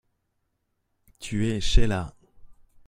[1.19, 2.15] Tu es Sheila.